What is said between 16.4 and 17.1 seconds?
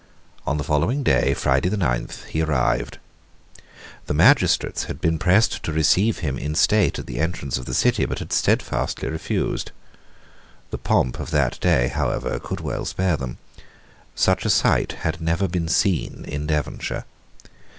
Devonshire.